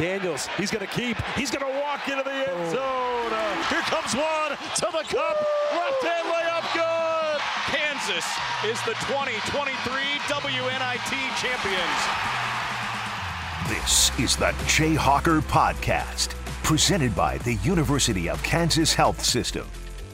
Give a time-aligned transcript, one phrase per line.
[0.00, 1.18] Daniels, he's going to keep.
[1.36, 2.80] He's going to walk into the end zone.
[2.80, 5.36] Uh, here comes one to the cup.
[5.74, 7.40] Left hand layup, good.
[7.68, 8.24] Kansas
[8.64, 12.00] is the 2023 WNIT champions.
[13.68, 16.30] This is the Jayhawker Podcast,
[16.64, 19.68] presented by the University of Kansas Health System.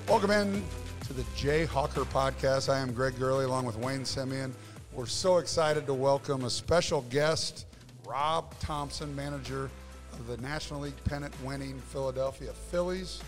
[0.09, 0.65] Welcome in
[1.07, 2.69] to the Jayhawker Podcast.
[2.69, 4.51] I am Greg Gurley along with Wayne Simien.
[4.93, 7.66] We're so excited to welcome a special guest,
[8.07, 9.69] Rob Thomson, manager
[10.13, 13.21] of the National League pennant winning Philadelphia Phillies.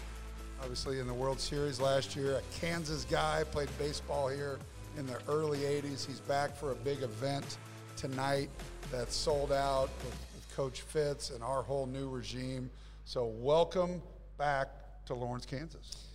[0.61, 4.59] Obviously, in the World Series last year, a Kansas guy, played baseball here
[4.97, 6.07] in the early 80s.
[6.07, 7.59] He's back for a big event
[7.97, 8.51] tonight
[8.93, 12.71] that's sold out with, with Coach Fitz and our whole new regime.
[13.05, 14.01] So, welcome
[14.37, 14.69] back
[15.07, 16.07] to Lawrence, Kansas.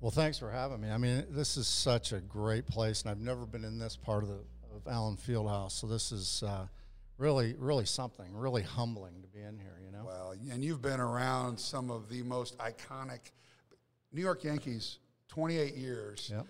[0.00, 0.90] Well, thanks for having me.
[0.90, 4.22] I mean, this is such a great place, and I've never been in this part
[4.22, 4.38] of the
[4.74, 6.66] of Allen Fieldhouse, so this is uh,
[7.18, 9.78] really, really something, really humbling to be in here.
[9.84, 10.04] You know.
[10.06, 13.30] Well, and you've been around some of the most iconic
[14.12, 16.30] New York Yankees, 28 years.
[16.32, 16.46] Yep.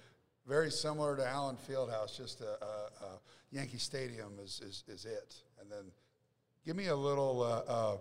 [0.46, 3.20] Very similar to Allen Fieldhouse, just a, a, a
[3.52, 5.36] Yankee Stadium is, is, is it.
[5.60, 5.84] And then
[6.66, 7.96] give me a little uh, uh,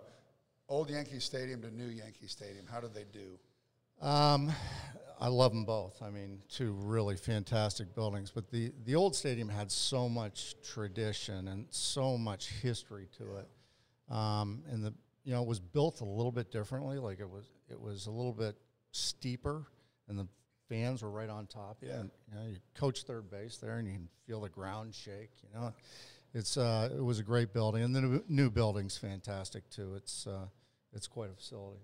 [0.68, 2.66] old Yankee Stadium to new Yankee Stadium.
[2.72, 3.38] How did they do?
[4.02, 4.52] Um,
[5.20, 6.02] I love them both.
[6.02, 8.32] I mean, two really fantastic buildings.
[8.34, 14.14] But the, the old stadium had so much tradition and so much history to it.
[14.14, 16.98] Um, and the you know it was built a little bit differently.
[16.98, 18.56] Like it was it was a little bit
[18.92, 19.68] steeper,
[20.10, 20.28] and the
[20.68, 21.78] fans were right on top.
[21.82, 21.90] you.
[21.90, 22.00] Yeah.
[22.00, 25.32] And, you know, you coach third base there, and you can feel the ground shake.
[25.44, 25.74] You know,
[26.34, 29.94] it's uh, it was a great building, and the new, new building's fantastic too.
[29.96, 30.48] It's uh,
[30.94, 31.82] it's quite a facility.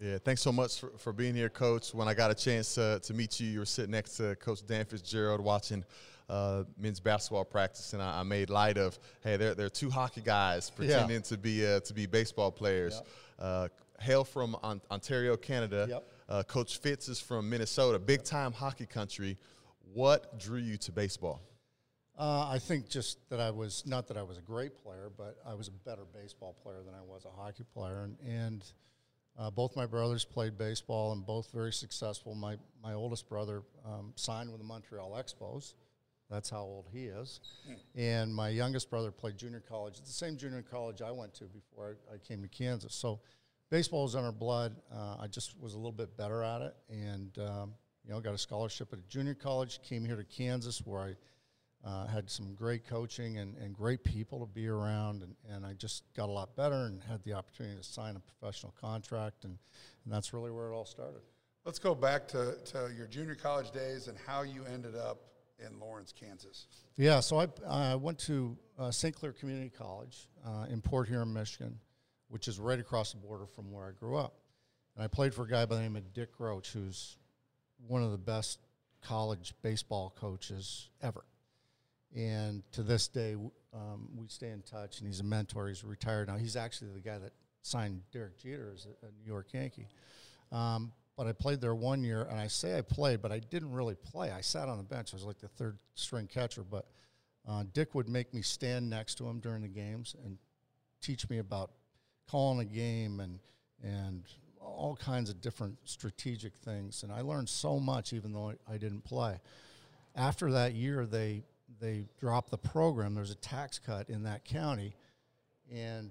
[0.00, 1.92] Yeah, thanks so much for, for being here, Coach.
[1.92, 4.66] When I got a chance uh, to meet you, you were sitting next to Coach
[4.66, 5.84] Dan Fitzgerald watching
[6.30, 9.90] uh, men's basketball practice, and I, I made light of, hey, there, there are two
[9.90, 13.02] hockey guys pretending to be uh, to be baseball players.
[13.38, 13.68] Uh,
[14.00, 15.86] hail from on- Ontario, Canada.
[15.90, 16.12] Yep.
[16.30, 19.36] Uh, Coach Fitz is from Minnesota, big time hockey country.
[19.92, 21.42] What drew you to baseball?
[22.18, 25.36] Uh, I think just that I was not that I was a great player, but
[25.46, 28.64] I was a better baseball player than I was a hockey player, and and
[29.38, 32.34] uh, both my brothers played baseball and both very successful.
[32.34, 35.74] My my oldest brother um, signed with the Montreal Expos.
[36.30, 37.40] That's how old he is.
[37.96, 41.96] And my youngest brother played junior college the same junior college I went to before
[42.10, 42.94] I, I came to Kansas.
[42.94, 43.20] So
[43.70, 44.76] baseball was in our blood.
[44.92, 47.74] Uh, I just was a little bit better at it, and um,
[48.04, 49.80] you know, got a scholarship at a junior college.
[49.82, 51.14] Came here to Kansas where I
[51.84, 55.72] uh, had some great coaching and, and great people to be around, and, and I
[55.72, 59.56] just got a lot better and had the opportunity to sign a professional contract, and,
[60.04, 61.20] and that's really where it all started.
[61.64, 65.18] Let's go back to, to your junior college days and how you ended up
[65.58, 66.66] in Lawrence, Kansas.
[66.96, 69.14] Yeah, so I I went to uh, St.
[69.14, 71.78] Clair Community College uh, in Port Huron, Michigan,
[72.28, 74.34] which is right across the border from where I grew up.
[74.96, 77.16] And I played for a guy by the name of Dick Groch, who's
[77.86, 78.58] one of the best
[79.02, 81.24] college baseball coaches ever.
[82.14, 83.36] And to this day,
[83.72, 85.68] um, we stay in touch, and he's a mentor.
[85.68, 86.36] He's retired now.
[86.36, 87.32] He's actually the guy that
[87.62, 89.86] signed Derek Jeter as a, New York Yankee.
[90.50, 93.72] Um, but I played there one year, and I say I played, but I didn't
[93.72, 94.30] really play.
[94.30, 95.12] I sat on the bench.
[95.12, 96.64] I was like the third string catcher.
[96.68, 96.86] But
[97.46, 100.38] uh, Dick would make me stand next to him during the games and
[101.00, 101.72] teach me about
[102.28, 103.38] calling a game and
[103.82, 104.24] and
[104.60, 107.02] all kinds of different strategic things.
[107.02, 109.40] And I learned so much, even though I, I didn't play.
[110.14, 111.44] After that year, they
[111.78, 113.14] they dropped the program.
[113.14, 114.94] There's a tax cut in that county,
[115.72, 116.10] and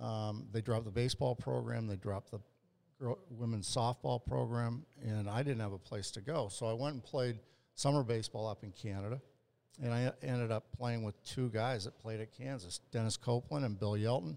[0.00, 1.86] um, they dropped the baseball program.
[1.86, 2.40] They dropped the
[3.00, 6.48] girl, women's softball program, and I didn't have a place to go.
[6.48, 7.38] So I went and played
[7.74, 9.20] summer baseball up in Canada,
[9.82, 13.78] and I ended up playing with two guys that played at Kansas, Dennis Copeland and
[13.78, 14.36] Bill Yelton.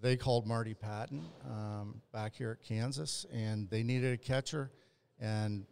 [0.00, 4.70] They called Marty Pattin um, back here at Kansas, and they needed a catcher,
[5.20, 5.66] and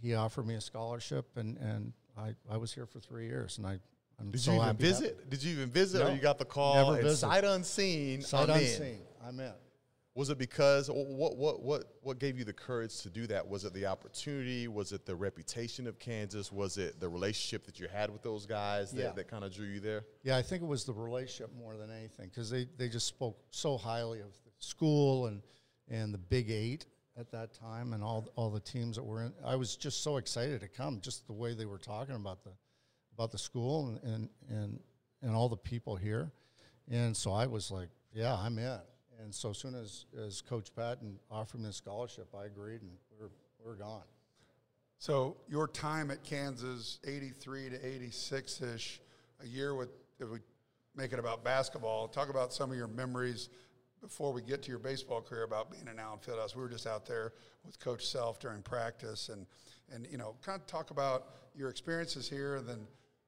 [0.00, 3.66] he offered me a scholarship, and, and I, I was here for three years, and
[3.66, 3.78] I,
[4.20, 5.30] I'm Did so you even happy to have- visit?
[5.30, 7.16] Did you even visit, or No, you got the call never visited.
[7.18, 8.22] sight unseen?
[8.22, 8.62] Sight I'm in?
[8.62, 8.98] unseen.
[9.26, 9.52] I'm in.
[10.14, 13.48] Was it because what what what what gave you the courage to do that?
[13.48, 14.68] Was it the opportunity?
[14.68, 16.52] Was it the reputation of Kansas?
[16.52, 19.12] Was it the relationship that you had with those guys that, Yeah.
[19.12, 20.04] that kind of drew you there?
[20.22, 23.38] Yeah, I think it was the relationship more than anything because they, they just spoke
[23.52, 25.40] so highly of the school and
[25.88, 26.84] and the Big Eight
[27.18, 29.32] at that time and all all the teams that were in.
[29.44, 32.52] I was just so excited to come, just the way they were talking about the
[33.14, 34.80] about the school and and and,
[35.22, 36.30] and all the people here,
[36.90, 38.78] and so I was like, yeah, I'm in.
[39.22, 42.90] And so as soon as, as Coach Pattin offered me a scholarship, I agreed, and
[43.18, 43.30] we're
[43.64, 44.02] we're gone.
[44.98, 49.00] So your time at Kansas, 83 to 86 ish,
[49.42, 49.88] a year with,
[50.20, 50.38] if we
[50.94, 53.48] make it about basketball, talk about some of your memories
[54.02, 56.54] before we get to your baseball career about being an Allen Fieldhouse.
[56.54, 57.32] We were just out there
[57.64, 59.46] with Coach Self during practice, and
[59.94, 62.86] and you know, kind of talk about your experiences here, and then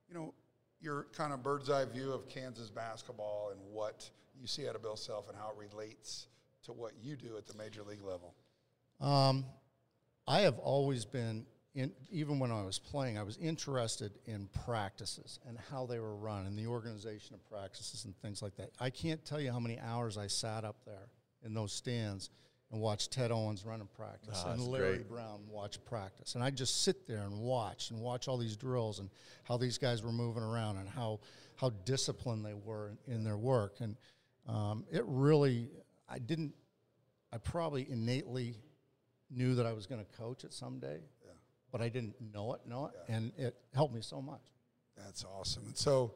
[0.08, 0.34] you know
[0.80, 4.82] your kind of bird's eye view of Kansas basketball and what you see out of
[4.82, 6.26] Bill Self and how it relates
[6.64, 8.34] to what you do at the major league level.
[9.00, 9.44] Um,
[10.26, 15.40] I have always been, in, even when I was playing, I was interested in practices
[15.48, 18.70] and how they were run and the organization of practices and things like that.
[18.80, 21.08] I can't tell you how many hours I sat up there
[21.44, 22.30] in those stands
[22.70, 25.08] and watched Ted Owens run a practice Oh, and Larry great.
[25.10, 26.34] Brown watch practice.
[26.36, 29.10] And I just sit there and watch and watch all these drills and
[29.42, 31.20] how these guys were moving around and how,
[31.56, 33.76] how disciplined they were in, in their work.
[33.80, 33.96] And
[34.48, 35.70] um, it really,
[36.08, 36.54] I didn't,
[37.32, 38.54] I probably innately
[39.30, 41.00] knew that I was going to coach it someday,
[41.74, 44.52] but I didn't know it, know it, and it helped me so much.
[44.96, 45.64] That's awesome.
[45.66, 46.14] And so,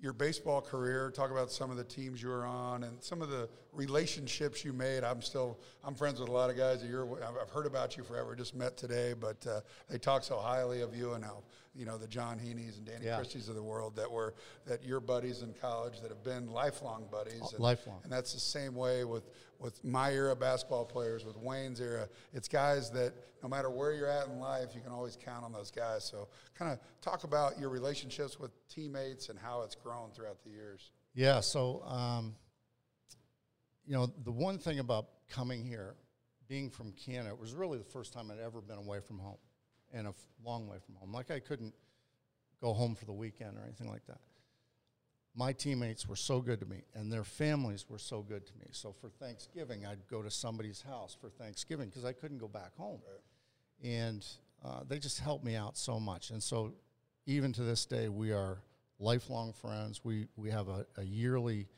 [0.00, 3.28] your baseball career, talk about some of the teams you were on and some of
[3.28, 5.04] the relationships you made.
[5.04, 7.98] I'm still, I'm friends with a lot of guys that you're, I've I've heard about
[7.98, 11.42] you forever, just met today, but uh, they talk so highly of you and how,
[11.78, 13.16] you know, the John Heaney's and Danny Yeah.
[13.16, 14.34] Christie's of the world that were,
[14.66, 17.52] that your buddies in college that have been lifelong buddies.
[17.52, 18.00] And, lifelong.
[18.02, 19.30] And that's the same way with,
[19.60, 22.08] with my era basketball players, with Wayne's era.
[22.32, 23.12] It's guys that
[23.44, 26.04] no matter where you're at in life, you can always count on those guys.
[26.04, 26.26] So,
[26.58, 30.90] kind of talk about your relationships with teammates and how it's grown throughout the years.
[31.14, 32.34] Yeah, so, um,
[33.86, 35.94] you know, the one thing about coming here,
[36.48, 39.38] being from Canada, it was really the first time I'd ever been away from home
[39.92, 41.12] and a f- long way from home.
[41.12, 41.74] Like I couldn't
[42.60, 44.20] go home for the weekend or anything like that.
[45.34, 48.66] My teammates were so good to me, and their families were so good to me.
[48.72, 52.76] So for Thanksgiving, I'd go to somebody's house for Thanksgiving because I couldn't go back
[52.76, 53.00] home.
[53.84, 54.26] And
[54.64, 56.30] uh, they just helped me out so much.
[56.30, 56.72] And so
[57.26, 58.58] even to this day, we are
[58.98, 60.00] lifelong friends.
[60.04, 61.68] We, we have a, a yearly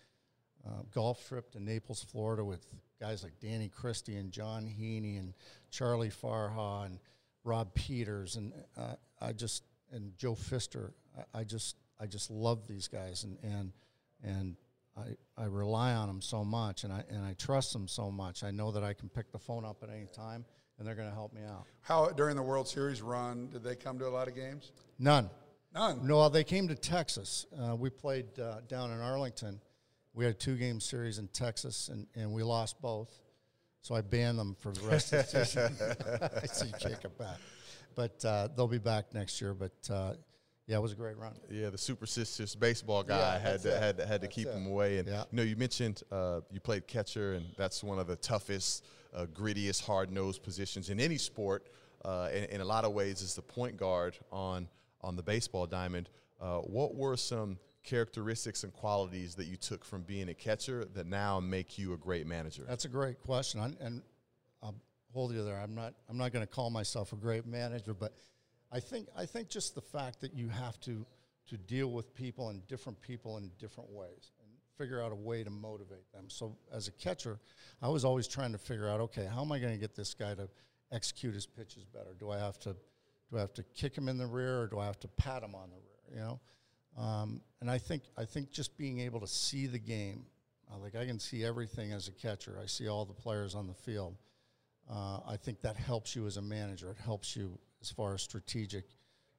[0.66, 2.64] uh, golf trip to Naples, Florida with
[3.00, 5.34] guys like Danny Christie and John Heaney and
[5.70, 6.98] Charlie Farha and
[7.44, 10.92] Rob Peters and uh, I just and Joe Fister.
[11.16, 13.72] I, I just I just love these guys and and
[14.22, 14.56] and
[14.96, 18.44] I, I rely on them so much and I and I trust them so much.
[18.44, 20.44] I know that I can pick the phone up at any time
[20.81, 21.66] and they're going to help me out.
[21.82, 24.72] How during the World Series run did they come to a lot of games?
[24.98, 25.31] None.
[25.75, 26.06] None.
[26.06, 27.46] No, they came to Texas.
[27.56, 29.60] Uh, we played uh, down in Arlington.
[30.14, 33.20] We had a two game series in Texas, and, and we lost both.
[33.82, 35.77] So I banned them for the rest of the season.
[36.43, 37.38] I see Jacob back.
[37.94, 39.55] But uh, they'll be back next year.
[39.55, 40.15] But uh,
[40.67, 41.32] yeah, it was a great run.
[41.50, 44.55] Yeah, the Super Sisters baseball guy Yeah, had to, had to, had to keep it.
[44.55, 44.99] him away.
[44.99, 45.25] And Yeah.
[45.31, 48.85] you know, you mentioned uh, you played catcher, and that's one of the toughest,
[49.15, 51.67] uh, grittiest, hard nosed positions in any sport.
[52.05, 54.69] Uh, in, in a lot of ways, is the point guard on
[55.03, 56.09] on the baseball diamond.
[56.41, 61.06] Uh, what were some characteristics and qualities that you took from being a catcher that
[61.06, 62.65] now make you a great manager?
[62.69, 64.03] That's a great question, and, and
[64.62, 64.75] I'll
[65.12, 65.59] hold you there.
[65.59, 65.94] I'm not.
[66.09, 68.15] I'm not going to call myself a great manager, but
[68.73, 71.05] I think I think just the fact that you have to
[71.49, 75.43] to deal with people and different people in different ways and figure out a way
[75.43, 76.27] to motivate them.
[76.29, 77.41] So as a catcher,
[77.82, 80.15] I was always trying to figure out, okay, how am I going to get this
[80.15, 80.49] guy to
[80.93, 82.15] execute his pitches better?
[82.19, 82.77] Do I have to
[83.31, 85.43] do I have to kick him in the rear or do I have to pat
[85.43, 86.19] him on the rear?
[86.19, 86.41] You know.
[87.00, 90.26] Um, and I think I think just being able to see the game,
[90.70, 92.58] uh, like I can see everything as a catcher.
[92.62, 94.17] I see all the players on the field.
[94.91, 96.91] Uh, I think that helps you as a manager.
[96.91, 98.84] It helps you as far as strategic,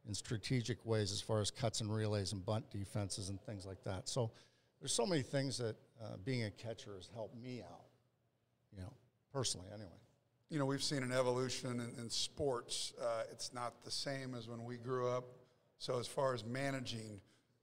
[0.08, 3.84] in strategic ways, as far as cuts and relays and bunt defenses and things like
[3.84, 4.08] that.
[4.08, 4.32] So
[4.80, 7.86] there's so many things that uh, being a catcher has helped me out.
[8.76, 8.94] You know,
[9.34, 9.90] personally, anyway.
[10.50, 12.94] you know, we've seen an evolution in, in sports.
[13.00, 15.26] Uh, it's not the same as when we grew up.
[15.78, 17.20] So, as far as managing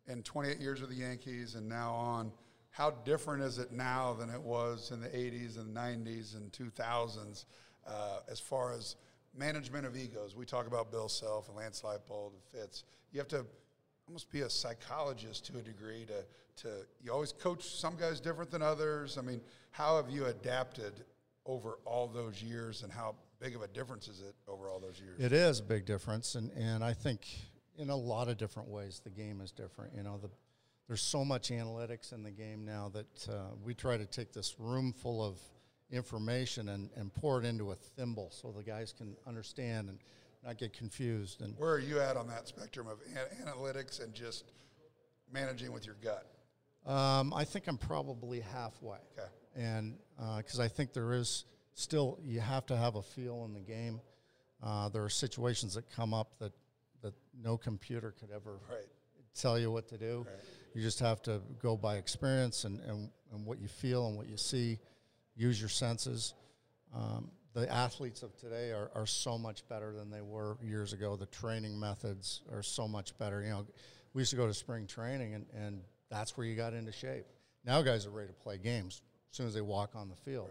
[0.09, 2.33] in 28 years with the Yankees and now on,
[2.71, 7.45] how different is it now than it was in the 80s and 90s and 2000s
[7.87, 7.91] uh,
[8.31, 8.97] as far as
[9.37, 10.35] management of egos?
[10.37, 12.85] We talk about Bill Self and Lance Leipold and Fitz.
[13.13, 13.45] You have to
[14.07, 16.69] almost be a psychologist to a degree to, to
[17.03, 19.19] you always coach some guys different than others.
[19.19, 21.05] I mean, how have you adapted
[21.45, 25.01] over all those years and how big of a difference is it over all those
[25.01, 25.21] years?
[25.21, 27.27] It is a big difference, and, and I think
[27.79, 29.95] in a lot of different ways the game is different.
[29.95, 30.29] You know, the,
[30.87, 34.57] there's so much analytics in the game now that uh, we try to take this
[34.59, 35.39] room full of
[35.91, 39.99] information and, and pour it into a thimble so the guys can understand and
[40.45, 41.41] not get confused.
[41.41, 44.53] And Where are you at on that spectrum of an- analytics and just
[45.33, 46.27] managing with your gut?
[46.87, 48.99] Um, I think I'm probably halfway.
[49.19, 49.29] Okay.
[49.57, 49.97] And
[50.37, 51.45] because I think there is
[51.75, 54.01] still, you have to have a feel in the game.
[54.63, 56.53] Uh, there are situations that come up that,
[57.03, 58.87] that no computer could ever Right.
[59.35, 60.27] tell you what to do.
[60.75, 64.29] You just have to go by experience and, and, and what you feel and what
[64.29, 64.79] you see.
[65.37, 66.35] use your senses.
[66.95, 71.17] Um, the athletes of today are, are so much better than they were years ago.
[71.17, 73.43] The training methods are so much better.
[73.43, 73.67] You know,
[74.13, 77.25] we used to go to spring training, and, and that's where you got into shape.
[77.65, 80.49] Now guys are ready to play games as soon as they walk on the field,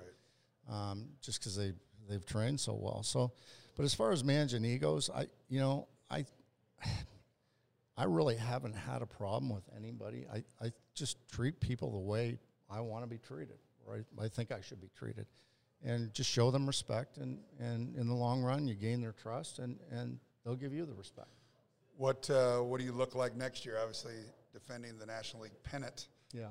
[0.69, 1.71] um, just because they
[2.09, 3.01] they've trained so well.
[3.03, 3.31] So,
[3.75, 6.25] but as far as managing egos, I you know I
[7.97, 10.25] I really haven't had a problem with anybody.
[10.31, 14.03] I, I just treat people the way I want to be treated, right?
[14.21, 15.25] I think I should be treated.
[15.83, 19.59] And just show them respect, and, and in the long run, you gain their trust,
[19.59, 21.29] and, and they'll give you the respect.
[21.97, 23.77] What uh, What do you look like next year?
[23.79, 24.13] Obviously,
[24.53, 26.07] defending the National League pennant.
[26.33, 26.49] Yeah.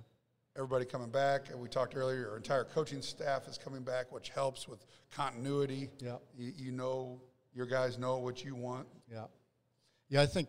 [0.56, 1.50] Everybody coming back.
[1.50, 2.18] And we talked earlier.
[2.18, 5.90] Your entire coaching staff is coming back, which helps with continuity.
[6.00, 6.16] Yeah.
[6.36, 7.20] You, you know,
[7.54, 8.86] your guys know what you want.
[9.10, 9.24] Yeah.
[10.08, 10.48] Yeah, I think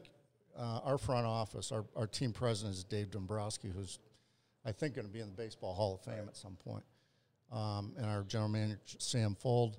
[0.57, 3.99] uh, our front office, our, our team president is Dave Dombrowski, who's,
[4.63, 6.83] I think, going to be in the Baseball Hall of Fame at some point.
[7.51, 9.77] Um, and our general manager, Sam Fuld.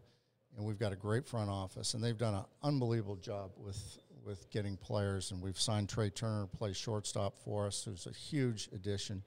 [0.56, 4.50] And we've got a great front office, and they've done an unbelievable job with, with
[4.50, 5.30] getting players.
[5.30, 9.23] And we've signed Trea Turner to play shortstop for us, who's a huge addition.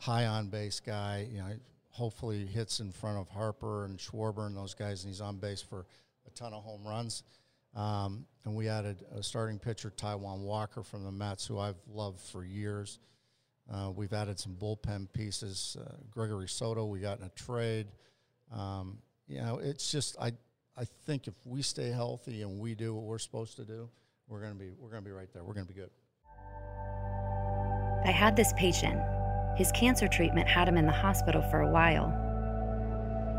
[0.00, 1.46] High on base guy, you know,
[1.88, 5.62] hopefully hits in front of Harper and Schwarber and those guys, and he's on base
[5.62, 5.86] for
[6.26, 7.22] a ton of home runs.
[7.74, 12.20] Um, and we added a starting pitcher, Taijuan Walker from the Mets, who I've loved
[12.20, 13.00] for years.
[13.72, 15.76] Uh, we've added some bullpen pieces.
[15.80, 17.86] Uh, Gregory Soto, we got in a trade.
[18.52, 20.32] Um, you know, it's just I
[20.76, 23.88] I think if we stay healthy and we do what we're supposed to do,
[24.28, 25.42] we're gonna be we're gonna be right there.
[25.42, 25.90] We're gonna be good.
[28.04, 29.00] I had this patient.
[29.56, 32.08] His cancer treatment had him in the hospital for a while.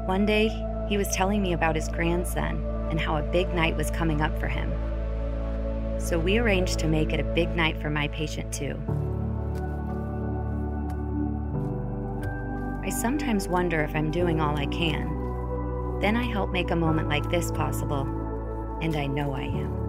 [0.08, 0.50] One day,
[0.88, 4.38] he was telling me about his grandson and how a big night was coming up
[4.40, 4.72] for him.
[6.00, 8.80] So we arranged to make it a big night for my patient, too.
[12.84, 16.00] I sometimes wonder if I'm doing all I can.
[16.00, 18.02] Then I help make a moment like this possible,
[18.82, 19.86] and I know I am.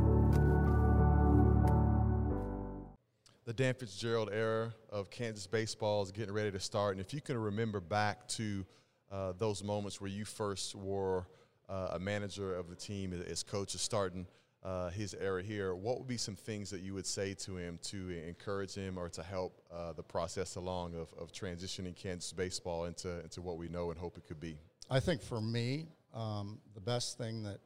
[3.44, 6.96] The Dan Fitzgerald era of Kansas baseball is getting ready to start.
[6.96, 8.64] And if you can remember back to
[9.10, 11.26] uh, those moments where you first were
[11.68, 14.26] uh, a manager of the team as coach is starting
[14.66, 17.78] uh, his era here, what would be some things that you would say to him
[17.82, 22.86] to encourage him or to help uh, the process along of, of transitioning Kansas baseball
[22.86, 24.58] into, into what we know and hope it could be?
[24.90, 27.58] I think for me, um, the best thing that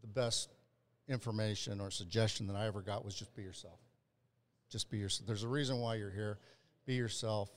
[0.00, 0.50] the best
[1.08, 3.80] information or suggestion that I ever got was just be yourself.
[4.70, 5.26] Just be yourself.
[5.26, 6.38] There's a reason why you're here.
[6.84, 7.50] Be yourself.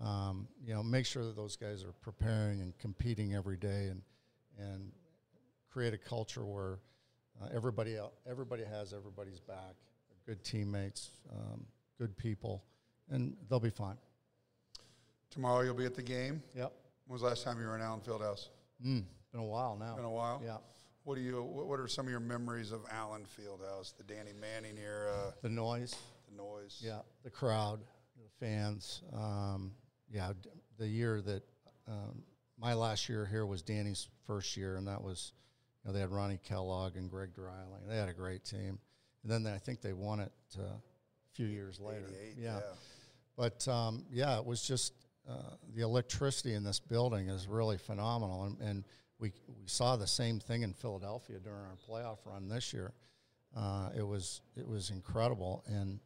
[0.00, 4.02] Um, you know, make sure that those guys are preparing and competing every day, and
[4.58, 4.90] and
[5.70, 6.78] create a culture where
[7.42, 7.96] uh, everybody
[8.28, 9.74] everybody has everybody's back.
[10.26, 11.64] Good teammates, um,
[11.98, 12.62] good people,
[13.10, 13.96] and they'll be fine.
[15.30, 16.42] Tomorrow you'll be at the game.
[16.56, 16.72] Yep.
[17.06, 18.48] When was the last time you were in Allen Fieldhouse?
[18.84, 19.96] Mm, been a while now.
[19.96, 20.40] Been a while.
[20.44, 20.56] Yeah.
[21.04, 21.42] What do you?
[21.42, 23.96] What are some of your memories of Allen Fieldhouse?
[23.96, 25.94] The Danny Manning era, The noise.
[26.30, 26.80] the noise.
[26.84, 27.80] Yeah, the crowd,
[28.16, 29.02] the fans.
[29.12, 29.72] Um,
[30.12, 30.32] yeah,
[30.78, 31.42] the year that
[31.86, 32.22] um,
[32.58, 35.32] my last year here was Danny's first year, and that was,
[35.82, 37.86] you know, they had Ronnie Kellogg and Greg Dreiling.
[37.88, 38.78] They had a great team,
[39.22, 40.80] and then they, I think they won it uh, a
[41.34, 42.06] few years later.
[42.36, 42.56] yeah.
[42.56, 42.60] yeah.
[43.36, 44.92] but um, yeah, it was just
[45.28, 48.84] uh, the electricity in this building is really phenomenal, and, and
[49.18, 52.92] we we saw the same thing in Philadelphia during our playoff run this year.
[53.56, 56.00] Uh, it was it was incredible, and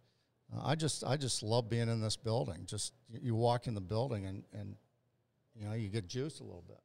[0.63, 2.65] I just I just love being in this building.
[2.67, 2.93] Just
[3.23, 4.77] you, walk in the building and and
[5.55, 6.81] you know you get juiced a little bit.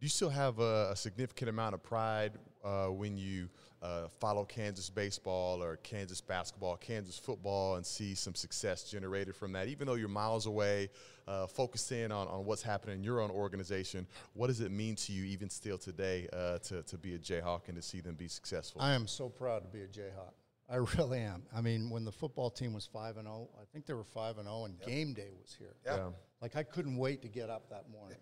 [0.00, 2.32] Do you still have a, a significant amount of pride
[2.64, 3.48] uh, when you
[3.80, 9.52] uh, follow Kansas baseball or Kansas basketball, Kansas football, and see some success generated from
[9.52, 9.68] that?
[9.68, 10.90] Even though you're miles away,
[11.28, 14.08] uh, focus in on, on what's happening in your own organization.
[14.34, 17.68] What does it mean to you, even still today, uh, to, to be a Jayhawk
[17.68, 18.80] and to see them be successful?
[18.80, 20.32] I am so proud to be a Jayhawk.
[20.72, 21.42] I really am.
[21.54, 24.38] I mean, when the football team was five and zero, I think they were five
[24.38, 25.76] and zero, and game day was here.
[25.84, 25.96] Yeah.
[25.96, 26.08] Yeah.
[26.40, 28.18] Like I couldn't wait to get up that morning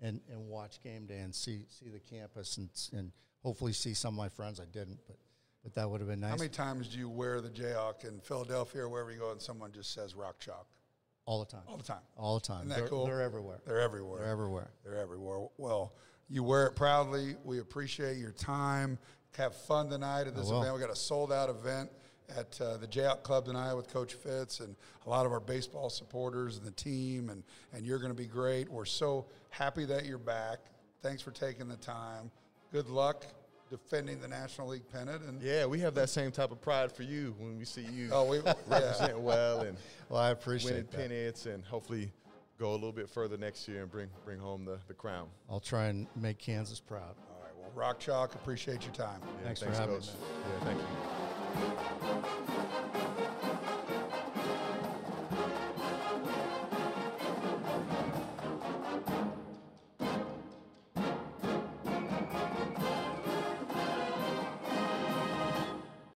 [0.00, 3.12] and, and watch game day and see see the campus and and
[3.42, 4.60] hopefully see some of my friends.
[4.60, 5.16] I didn't, but
[5.64, 6.30] but that would have been nice.
[6.30, 9.40] How many times do you wear the Jayhawk in Philadelphia or wherever you go, and
[9.40, 10.66] someone just says Rock Chalk?
[11.26, 11.62] all the time.
[11.66, 12.02] All the time.
[12.16, 12.58] All the time.
[12.58, 13.04] Isn't that they're, cool?
[13.04, 13.58] they're everywhere.
[13.66, 14.20] They're everywhere.
[14.20, 14.70] They're everywhere.
[14.84, 15.48] They're everywhere.
[15.58, 15.92] Well,
[16.28, 17.36] you wear it proudly.
[17.44, 18.98] We appreciate your time.
[19.36, 20.74] Have fun tonight at this event.
[20.74, 21.90] We got a sold out event
[22.34, 24.74] at uh, the Jayhawk Club tonight with Coach Fitz and
[25.04, 27.42] a lot of our baseball supporters and the team, and,
[27.74, 28.70] and you're going to be great.
[28.70, 30.58] We're so happy that you're back.
[31.02, 32.30] Thanks for taking the time.
[32.72, 33.26] Good luck
[33.70, 35.22] defending the National League pennant.
[35.24, 38.08] And yeah, we have that same type of pride for you when we see you
[38.12, 38.54] oh, we yeah.
[38.68, 39.76] represent well and
[40.08, 40.96] Well, I appreciate winning that.
[40.96, 42.10] pennants and hopefully
[42.58, 45.28] go a little bit further next year and bring bring home the, the crown.
[45.50, 47.16] I'll try and make Kansas proud.
[47.76, 47.86] All right.
[47.86, 49.20] Well, Rock Chalk, appreciate your time.
[49.22, 50.08] Yeah, Thanks for having me, Coach.
[50.44, 50.78] Yeah, thank
[53.70, 53.75] you.